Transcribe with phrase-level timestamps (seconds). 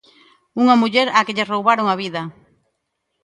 [0.61, 2.21] Unha muller á que lle roubaron a vida.